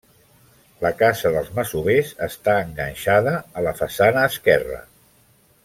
La 0.85 0.89
casa 1.01 1.31
dels 1.35 1.51
masovers 1.59 2.13
està 2.29 2.57
enganxada 2.69 3.35
a 3.61 3.67
la 3.69 3.75
façana 3.83 4.25
esquerra. 4.33 4.85